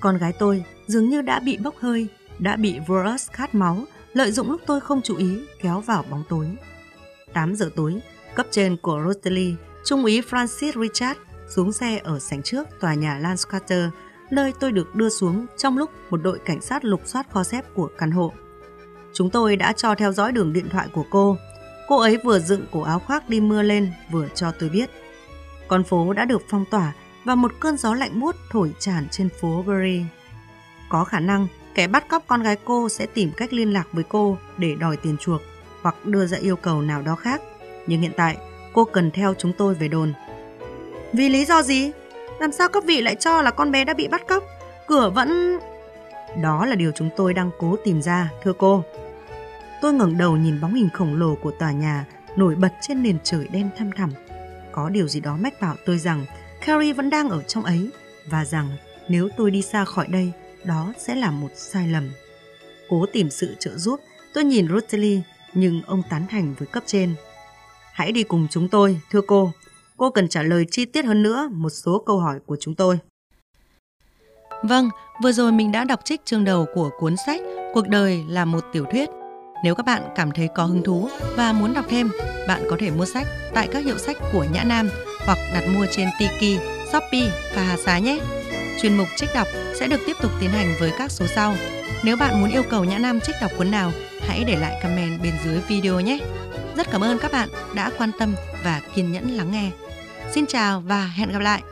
Con 0.00 0.18
gái 0.18 0.32
tôi 0.38 0.64
dường 0.86 1.08
như 1.08 1.22
đã 1.22 1.40
bị 1.40 1.56
bốc 1.56 1.74
hơi, 1.78 2.06
đã 2.38 2.56
bị 2.56 2.78
virus 2.88 3.30
khát 3.30 3.54
máu, 3.54 3.84
lợi 4.12 4.32
dụng 4.32 4.50
lúc 4.50 4.60
tôi 4.66 4.80
không 4.80 5.02
chú 5.02 5.16
ý 5.16 5.38
kéo 5.62 5.80
vào 5.80 6.04
bóng 6.10 6.24
tối. 6.28 6.46
8 7.32 7.54
giờ 7.54 7.70
tối, 7.76 8.00
cấp 8.34 8.46
trên 8.50 8.76
của 8.76 9.02
Rosalie, 9.06 9.54
Trung 9.84 10.02
úy 10.02 10.20
Francis 10.20 10.82
Richard 10.82 11.20
xuống 11.48 11.72
xe 11.72 12.00
ở 12.04 12.18
sảnh 12.18 12.42
trước 12.42 12.68
tòa 12.80 12.94
nhà 12.94 13.18
Lancaster, 13.18 13.84
nơi 14.30 14.52
tôi 14.60 14.72
được 14.72 14.94
đưa 14.94 15.08
xuống 15.08 15.46
trong 15.56 15.78
lúc 15.78 15.90
một 16.10 16.16
đội 16.22 16.38
cảnh 16.44 16.60
sát 16.60 16.84
lục 16.84 17.00
soát 17.04 17.26
kho 17.30 17.44
xếp 17.44 17.64
của 17.74 17.88
căn 17.98 18.10
hộ. 18.10 18.32
Chúng 19.12 19.30
tôi 19.30 19.56
đã 19.56 19.72
cho 19.72 19.94
theo 19.94 20.12
dõi 20.12 20.32
đường 20.32 20.52
điện 20.52 20.68
thoại 20.70 20.88
của 20.92 21.04
cô. 21.10 21.36
Cô 21.90 21.98
ấy 21.98 22.16
vừa 22.16 22.38
dựng 22.38 22.66
cổ 22.70 22.82
áo 22.82 22.98
khoác 22.98 23.28
đi 23.28 23.40
mưa 23.40 23.62
lên 23.62 23.92
vừa 24.10 24.28
cho 24.34 24.52
tôi 24.58 24.68
biết. 24.68 24.90
Con 25.68 25.84
phố 25.84 26.12
đã 26.12 26.24
được 26.24 26.42
phong 26.48 26.64
tỏa 26.70 26.92
và 27.24 27.34
một 27.34 27.52
cơn 27.60 27.76
gió 27.76 27.94
lạnh 27.94 28.20
buốt 28.20 28.36
thổi 28.50 28.72
tràn 28.78 29.08
trên 29.10 29.28
phố 29.40 29.62
Bury. 29.66 30.02
Có 30.88 31.04
khả 31.04 31.20
năng 31.20 31.46
kẻ 31.74 31.86
bắt 31.86 32.08
cóc 32.08 32.24
con 32.26 32.42
gái 32.42 32.56
cô 32.64 32.88
sẽ 32.88 33.06
tìm 33.06 33.30
cách 33.36 33.52
liên 33.52 33.72
lạc 33.72 33.88
với 33.92 34.04
cô 34.08 34.38
để 34.58 34.74
đòi 34.74 34.96
tiền 34.96 35.16
chuộc 35.20 35.40
hoặc 35.82 36.06
đưa 36.06 36.26
ra 36.26 36.38
yêu 36.38 36.56
cầu 36.56 36.82
nào 36.82 37.02
đó 37.02 37.14
khác. 37.14 37.42
Nhưng 37.86 38.00
hiện 38.00 38.12
tại, 38.16 38.36
cô 38.72 38.84
cần 38.84 39.10
theo 39.10 39.34
chúng 39.38 39.52
tôi 39.52 39.74
về 39.74 39.88
đồn. 39.88 40.12
Vì 41.12 41.28
lý 41.28 41.44
do 41.44 41.62
gì? 41.62 41.90
Làm 42.40 42.52
sao 42.52 42.68
các 42.68 42.84
vị 42.84 43.00
lại 43.00 43.14
cho 43.14 43.42
là 43.42 43.50
con 43.50 43.72
bé 43.72 43.84
đã 43.84 43.94
bị 43.94 44.08
bắt 44.08 44.28
cóc? 44.28 44.44
Cửa 44.86 45.10
vẫn... 45.10 45.58
Đó 46.42 46.66
là 46.66 46.74
điều 46.74 46.92
chúng 46.94 47.10
tôi 47.16 47.34
đang 47.34 47.50
cố 47.58 47.76
tìm 47.84 48.02
ra, 48.02 48.30
thưa 48.42 48.52
cô. 48.52 48.84
Tôi 49.80 49.92
ngẩng 49.92 50.18
đầu 50.18 50.36
nhìn 50.36 50.60
bóng 50.60 50.74
hình 50.74 50.88
khổng 50.90 51.14
lồ 51.14 51.34
của 51.34 51.50
tòa 51.50 51.72
nhà 51.72 52.06
nổi 52.36 52.54
bật 52.54 52.72
trên 52.80 53.02
nền 53.02 53.18
trời 53.24 53.48
đen 53.52 53.70
thăm 53.78 53.90
thẳm. 53.96 54.10
Có 54.72 54.88
điều 54.88 55.08
gì 55.08 55.20
đó 55.20 55.36
mách 55.36 55.60
bảo 55.60 55.76
tôi 55.86 55.98
rằng 55.98 56.26
Carrie 56.66 56.92
vẫn 56.92 57.10
đang 57.10 57.28
ở 57.28 57.42
trong 57.42 57.64
ấy 57.64 57.90
và 58.26 58.44
rằng 58.44 58.68
nếu 59.08 59.28
tôi 59.36 59.50
đi 59.50 59.62
xa 59.62 59.84
khỏi 59.84 60.06
đây, 60.08 60.32
đó 60.64 60.92
sẽ 60.98 61.14
là 61.14 61.30
một 61.30 61.50
sai 61.54 61.88
lầm. 61.88 62.08
Cố 62.88 63.06
tìm 63.12 63.30
sự 63.30 63.56
trợ 63.58 63.76
giúp, 63.76 64.00
tôi 64.34 64.44
nhìn 64.44 64.68
Rosalie 64.68 65.20
nhưng 65.54 65.82
ông 65.86 66.02
tán 66.10 66.26
thành 66.30 66.54
với 66.58 66.66
cấp 66.66 66.82
trên. 66.86 67.14
Hãy 67.92 68.12
đi 68.12 68.22
cùng 68.22 68.46
chúng 68.50 68.68
tôi, 68.68 69.00
thưa 69.10 69.20
cô. 69.26 69.52
Cô 69.96 70.10
cần 70.10 70.28
trả 70.28 70.42
lời 70.42 70.66
chi 70.70 70.84
tiết 70.84 71.04
hơn 71.04 71.22
nữa 71.22 71.48
một 71.52 71.70
số 71.70 72.02
câu 72.06 72.18
hỏi 72.18 72.38
của 72.46 72.56
chúng 72.60 72.74
tôi. 72.74 72.98
Vâng, 74.62 74.88
vừa 75.22 75.32
rồi 75.32 75.52
mình 75.52 75.72
đã 75.72 75.84
đọc 75.84 76.00
trích 76.04 76.24
chương 76.24 76.44
đầu 76.44 76.66
của 76.74 76.90
cuốn 76.98 77.14
sách 77.26 77.40
Cuộc 77.74 77.88
đời 77.88 78.24
là 78.28 78.44
một 78.44 78.64
tiểu 78.72 78.84
thuyết. 78.90 79.10
Nếu 79.62 79.74
các 79.74 79.86
bạn 79.86 80.02
cảm 80.16 80.30
thấy 80.30 80.48
có 80.54 80.64
hứng 80.64 80.82
thú 80.82 81.08
và 81.36 81.52
muốn 81.52 81.74
đọc 81.74 81.84
thêm, 81.88 82.10
bạn 82.48 82.62
có 82.70 82.76
thể 82.80 82.90
mua 82.90 83.04
sách 83.04 83.26
tại 83.54 83.68
các 83.72 83.84
hiệu 83.84 83.98
sách 83.98 84.16
của 84.32 84.46
Nhã 84.52 84.64
Nam 84.64 84.90
hoặc 85.26 85.38
đặt 85.54 85.64
mua 85.74 85.86
trên 85.90 86.08
Tiki, 86.18 86.60
Shopee 86.92 87.52
và 87.56 87.62
Hà 87.62 87.76
Xá 87.76 87.98
nhé. 87.98 88.18
Chuyên 88.82 88.96
mục 88.96 89.06
trích 89.16 89.30
đọc 89.34 89.48
sẽ 89.80 89.88
được 89.88 90.00
tiếp 90.06 90.16
tục 90.22 90.30
tiến 90.40 90.50
hành 90.50 90.74
với 90.80 90.92
các 90.98 91.10
số 91.10 91.26
sau. 91.26 91.54
Nếu 92.04 92.16
bạn 92.16 92.40
muốn 92.40 92.50
yêu 92.50 92.62
cầu 92.70 92.84
Nhã 92.84 92.98
Nam 92.98 93.20
trích 93.20 93.36
đọc 93.40 93.50
cuốn 93.58 93.70
nào, 93.70 93.92
hãy 94.20 94.44
để 94.46 94.56
lại 94.56 94.80
comment 94.82 95.22
bên 95.22 95.32
dưới 95.44 95.58
video 95.68 96.00
nhé. 96.00 96.18
Rất 96.76 96.90
cảm 96.90 97.00
ơn 97.00 97.18
các 97.18 97.32
bạn 97.32 97.48
đã 97.74 97.90
quan 97.98 98.10
tâm 98.18 98.34
và 98.64 98.80
kiên 98.94 99.12
nhẫn 99.12 99.30
lắng 99.30 99.50
nghe. 99.52 99.70
Xin 100.32 100.46
chào 100.46 100.80
và 100.80 101.06
hẹn 101.16 101.32
gặp 101.32 101.38
lại! 101.38 101.62